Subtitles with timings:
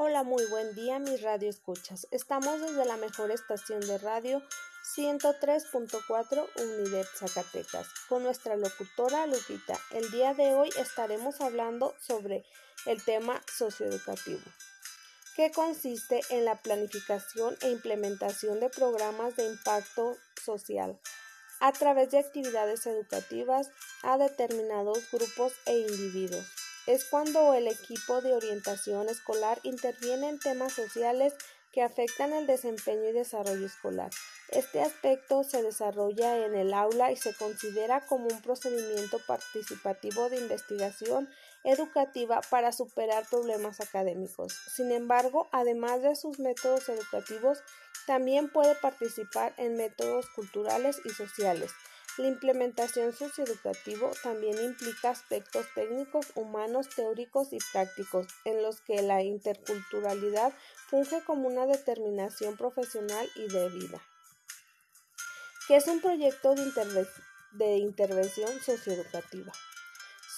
[0.00, 2.06] Hola, muy buen día, mis radio escuchas.
[2.12, 4.40] Estamos desde la mejor estación de radio
[4.94, 9.76] 103.4 Unidad Zacatecas con nuestra locutora Lupita.
[9.90, 12.44] El día de hoy estaremos hablando sobre
[12.86, 14.44] el tema socioeducativo,
[15.34, 20.96] que consiste en la planificación e implementación de programas de impacto social
[21.58, 23.68] a través de actividades educativas
[24.04, 26.57] a determinados grupos e individuos
[26.88, 31.34] es cuando el equipo de orientación escolar interviene en temas sociales
[31.70, 34.10] que afectan el desempeño y desarrollo escolar.
[34.48, 40.38] Este aspecto se desarrolla en el aula y se considera como un procedimiento participativo de
[40.38, 41.28] investigación
[41.62, 44.54] educativa para superar problemas académicos.
[44.74, 47.58] Sin embargo, además de sus métodos educativos,
[48.06, 51.70] también puede participar en métodos culturales y sociales.
[52.18, 59.22] La implementación socioeducativa también implica aspectos técnicos, humanos, teóricos y prácticos, en los que la
[59.22, 60.52] interculturalidad
[60.88, 64.02] funge como una determinación profesional y de vida.
[65.68, 67.06] ¿Qué es un proyecto de,
[67.52, 69.52] de intervención socioeducativa?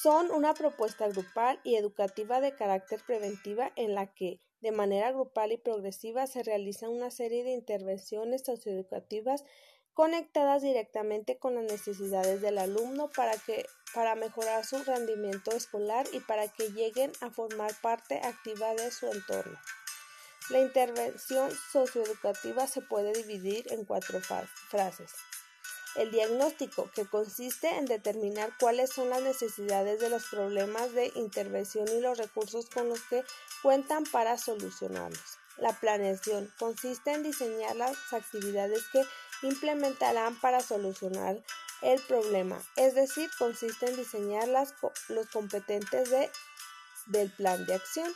[0.02, 5.52] Son una propuesta grupal y educativa de carácter preventiva en la que, de manera grupal
[5.52, 9.46] y progresiva, se realiza una serie de intervenciones socioeducativas
[10.00, 16.20] conectadas directamente con las necesidades del alumno para que para mejorar su rendimiento escolar y
[16.20, 19.58] para que lleguen a formar parte activa de su entorno.
[20.48, 25.12] La intervención socioeducativa se puede dividir en cuatro frases.
[25.96, 31.86] El diagnóstico, que consiste en determinar cuáles son las necesidades de los problemas de intervención
[31.88, 33.22] y los recursos con los que
[33.62, 35.36] cuentan para solucionarlos.
[35.58, 39.02] La planeación consiste en diseñar las actividades que
[39.42, 41.42] implementarán para solucionar
[41.82, 44.74] el problema, es decir, consiste en diseñar las,
[45.08, 46.30] los competentes de,
[47.06, 48.12] del plan de acción.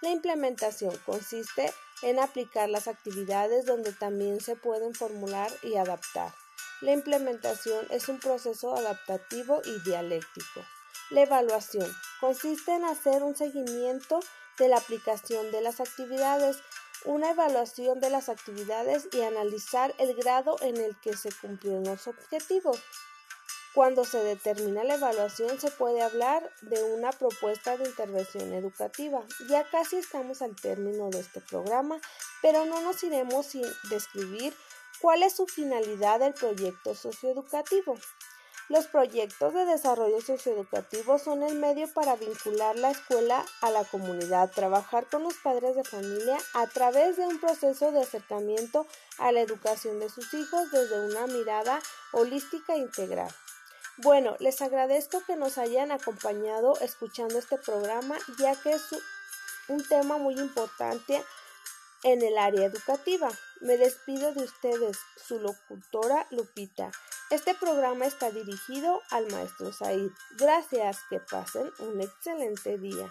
[0.00, 1.72] La implementación consiste
[2.02, 6.34] en aplicar las actividades donde también se pueden formular y adaptar.
[6.80, 10.64] La implementación es un proceso adaptativo y dialéctico.
[11.10, 11.90] La evaluación
[12.20, 14.20] consiste en hacer un seguimiento
[14.58, 16.58] de la aplicación de las actividades,
[17.06, 22.06] una evaluación de las actividades y analizar el grado en el que se cumplieron los
[22.06, 22.82] objetivos.
[23.74, 29.22] Cuando se determina la evaluación se puede hablar de una propuesta de intervención educativa.
[29.50, 32.00] Ya casi estamos al término de este programa,
[32.40, 34.54] pero no nos iremos sin describir
[35.00, 37.96] cuál es su finalidad del proyecto socioeducativo.
[38.68, 44.50] Los proyectos de desarrollo socioeducativo son el medio para vincular la escuela a la comunidad,
[44.50, 48.84] trabajar con los padres de familia a través de un proceso de acercamiento
[49.18, 51.78] a la educación de sus hijos desde una mirada
[52.10, 53.32] holística e integral.
[53.98, 58.82] Bueno, les agradezco que nos hayan acompañado escuchando este programa, ya que es
[59.68, 61.22] un tema muy importante
[62.06, 63.28] en el área educativa.
[63.60, 66.92] Me despido de ustedes, su locutora Lupita.
[67.30, 70.10] Este programa está dirigido al maestro Said.
[70.38, 73.08] Gracias, que pasen un excelente día.